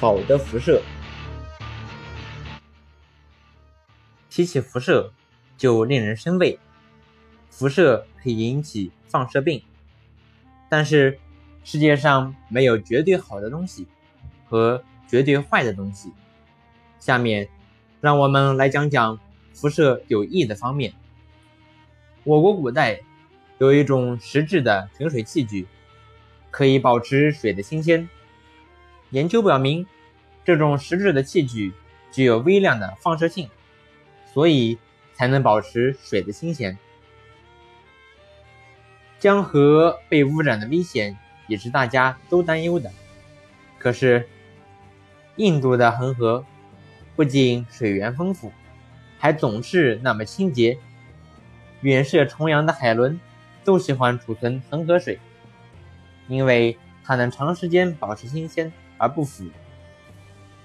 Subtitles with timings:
[0.00, 0.80] 好的辐射。
[4.30, 5.12] 提起辐射，
[5.58, 6.58] 就令人生畏。
[7.50, 9.62] 辐射可以引起放射病，
[10.70, 11.20] 但是
[11.64, 13.86] 世界上没有绝对好的东西
[14.48, 16.10] 和绝对坏的东西。
[16.98, 17.46] 下面，
[18.00, 19.20] 让我们来讲讲
[19.52, 20.94] 辐射有益的方面。
[22.24, 23.00] 我国古代
[23.58, 25.66] 有一种石质的盛水器具，
[26.50, 28.08] 可以保持水的新鲜。
[29.10, 29.84] 研究表明，
[30.44, 31.72] 这种石质的器具
[32.10, 33.48] 具有微量的放射性，
[34.32, 34.78] 所以
[35.14, 36.78] 才能保持水的新鲜。
[39.18, 41.16] 江河被污染的危险
[41.46, 42.90] 也是大家都担忧的。
[43.78, 44.28] 可是，
[45.36, 46.44] 印度的恒河
[47.16, 48.50] 不仅水源丰富，
[49.18, 50.78] 还总是那么清洁。
[51.82, 53.18] 远涉重洋的海伦
[53.64, 55.18] 都喜欢储存恒河水，
[56.28, 59.44] 因为它能长时间保持新鲜而不腐。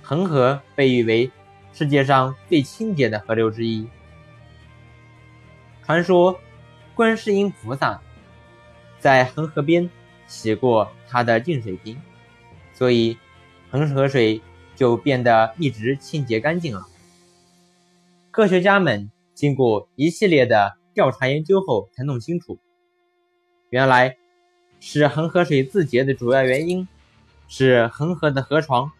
[0.07, 1.31] 恒河被誉为
[1.73, 3.89] 世界上最清洁的河流之一。
[5.83, 6.39] 传说，
[6.93, 7.99] 观世音菩萨。
[8.99, 9.89] 在恒河边
[10.27, 11.99] 洗过他的净水瓶，
[12.71, 13.17] 所以
[13.71, 14.41] 恒河水
[14.75, 16.85] 就变得一直清洁干净了。
[18.29, 22.59] 科学家们经过一系列的调查研究后，才弄清楚，
[23.71, 24.17] 原来
[24.79, 26.87] 使恒河水自洁的主要原因
[27.47, 28.91] 是恒河的河床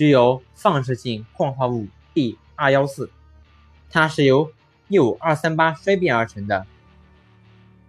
[0.00, 3.10] 具有放射性矿化物 B 二幺四，
[3.90, 4.50] 它是由
[4.88, 6.66] 铀二三八衰变而成的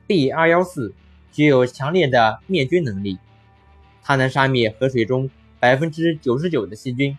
[0.08, 0.94] B 二幺四。
[1.32, 3.18] 具有强烈的灭菌能力，
[4.04, 7.18] 它能杀灭河水中百分之九十九的细菌。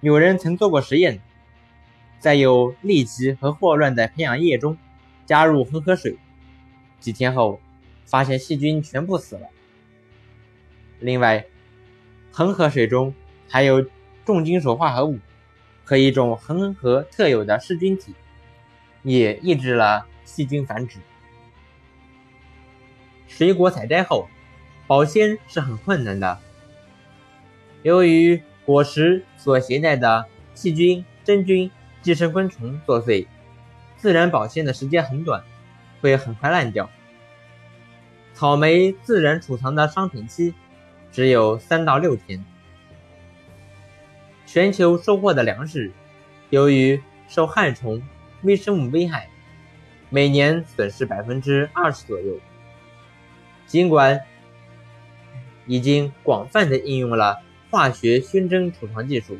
[0.00, 1.20] 有人曾做过实验，
[2.20, 4.78] 在有痢疾和霍乱的培养液中
[5.26, 6.16] 加入恒河水，
[7.00, 7.60] 几天后
[8.04, 9.48] 发现细菌全部死了。
[11.00, 11.44] 另外，
[12.30, 13.12] 恒河水中
[13.52, 13.84] 含有
[14.24, 15.18] 重金属化合物
[15.84, 18.14] 和一种恒河特有的噬菌体，
[19.02, 21.00] 也抑制了细菌繁殖。
[23.28, 24.26] 水果采摘后，
[24.86, 26.38] 保鲜是很困难的。
[27.82, 30.24] 由于果实所携带的
[30.54, 31.70] 细菌、真菌、
[32.00, 33.26] 寄生昆虫作祟，
[33.98, 35.44] 自然保鲜的时间很短，
[36.00, 36.88] 会很快烂掉。
[38.32, 40.54] 草莓自然储藏的商品期
[41.10, 42.42] 只有三到六天。
[44.52, 45.90] 全球收获的粮食，
[46.50, 48.02] 由于受害虫、
[48.42, 49.26] 微生物危害，
[50.10, 52.38] 每年损失百分之二十左右。
[53.66, 54.20] 尽管
[55.66, 57.40] 已经广泛的应用了
[57.70, 59.38] 化学熏蒸储藏技术，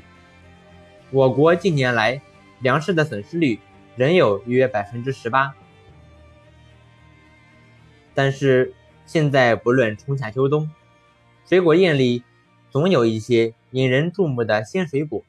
[1.10, 2.22] 我国近年来
[2.60, 3.60] 粮食的损失率
[3.96, 5.54] 仍有约百分之十八。
[8.14, 8.72] 但是
[9.04, 10.70] 现在不论春夏秋冬，
[11.46, 12.24] 水果店里
[12.70, 15.24] 总有一些引人注目的鲜水果，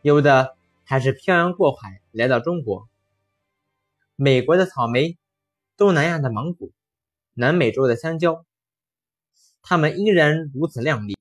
[0.00, 2.88] 有的还是漂洋过海来到中国。
[4.16, 5.18] 美国的草莓，
[5.76, 6.70] 东南亚的芒果。
[7.34, 8.44] 南美洲的香蕉，
[9.62, 11.16] 它们依然如此亮丽，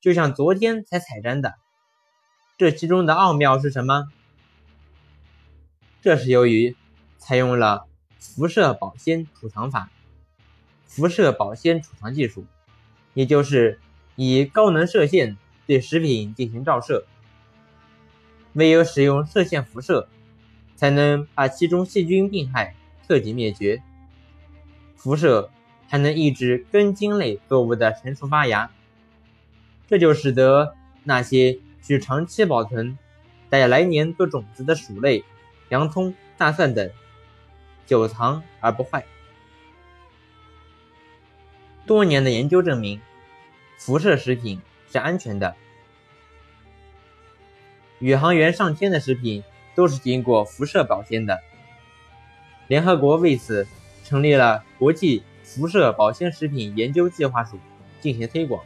[0.00, 1.54] 就像昨天才采摘的。
[2.56, 4.04] 这其中的奥妙是什么？
[6.02, 6.76] 这是由于
[7.16, 7.88] 采用了
[8.20, 9.90] 辐射保鲜储藏法，
[10.84, 12.46] 辐射保鲜储藏技术，
[13.14, 13.80] 也就是
[14.20, 17.06] 以高能射线对食品进行照射。
[18.54, 20.08] 唯有使用射线辐射，
[20.74, 22.74] 才能把其中细菌病害
[23.06, 23.80] 彻底灭绝。
[24.96, 25.50] 辐射
[25.86, 28.72] 还能抑制根茎类作物的成熟发芽，
[29.86, 30.74] 这就使得
[31.04, 32.98] 那些需长期保存、
[33.48, 35.22] 待来年做种子的薯类、
[35.68, 36.90] 洋葱、大蒜等
[37.86, 39.06] 久藏而不坏。
[41.86, 43.00] 多年的研究证明，
[43.78, 44.60] 辐射食品
[44.92, 45.56] 是安全的。
[48.00, 49.42] 宇航员上天的食品
[49.74, 51.40] 都是经过辐射保鲜的。
[52.66, 53.66] 联合国为此。
[54.08, 57.58] 成立了国际辐射保鲜食品研究计划署
[58.00, 58.64] 进行推广。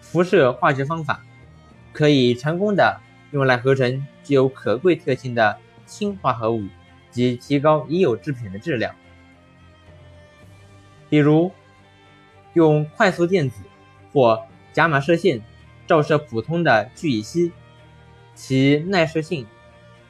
[0.00, 1.24] 辐射化学方法
[1.92, 3.00] 可以成功的
[3.32, 6.62] 用来合成具有可贵特性的氢化合物
[7.10, 8.94] 及提高已有制品的质量。
[11.10, 11.50] 比如，
[12.54, 13.60] 用快速电子
[14.12, 15.42] 或伽马射线
[15.86, 17.52] 照射普通的聚乙烯，
[18.34, 19.46] 其耐射性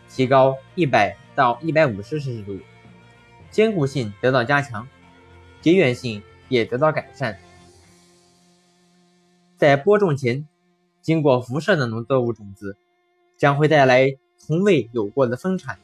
[0.08, 2.58] 提高一百到一百五十摄氏度。
[3.50, 4.88] 坚固性得到加强，
[5.60, 7.38] 结缘性也得到改善。
[9.56, 10.46] 在播种前，
[11.00, 12.76] 经过辐射的农作物种子
[13.36, 15.78] 将会带来从未有过的丰产。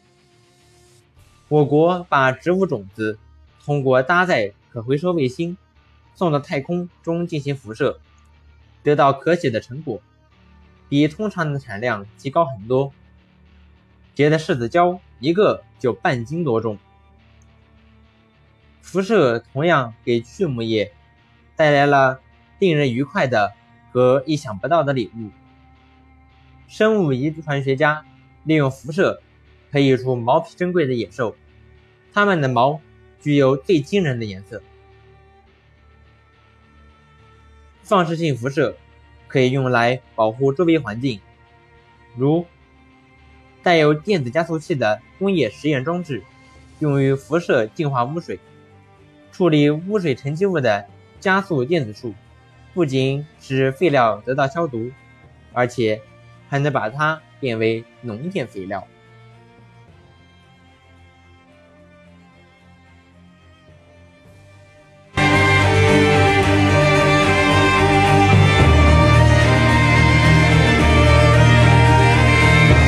[1.48, 3.18] 我国把植物种子
[3.64, 5.56] 通过搭载可回收卫星
[6.20, 7.98] 送到太空中进行辐射，
[8.82, 10.02] 得到可喜的成果，
[10.86, 12.92] 比通常的产量提高很多。
[14.12, 16.76] 结的柿子胶一个就半斤多重。
[18.82, 20.92] 辐射同样给畜牧业
[21.56, 22.20] 带来了
[22.58, 23.54] 令人愉快的
[23.90, 25.30] 和意想不到的礼物。
[26.68, 28.04] 生物遗传学家
[28.44, 29.22] 利用辐射
[29.70, 31.34] 培育出毛皮珍贵的野兽，
[32.12, 32.78] 它们的毛
[33.22, 34.62] 具有最惊人的颜色。
[37.82, 38.76] 放射性辐射
[39.26, 41.20] 可以用来保护周围环境，
[42.16, 42.46] 如
[43.62, 46.22] 带有电子加速器的工业实验装置，
[46.78, 48.38] 用于辐射净化污水，
[49.32, 50.86] 处理污水沉积物的
[51.18, 52.14] 加速电子束，
[52.72, 54.90] 不仅使废料得到消毒，
[55.52, 56.00] 而且
[56.48, 58.86] 还能把它变为农业肥料。